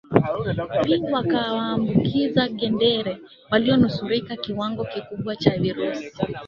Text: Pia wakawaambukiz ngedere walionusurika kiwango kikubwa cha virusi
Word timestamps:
Pia 0.91 0.99
wakawaambukiz 1.15 2.35
ngedere 2.55 3.13
walionusurika 3.51 4.33
kiwango 4.43 4.83
kikubwa 4.93 5.35
cha 5.35 5.57
virusi 5.57 6.09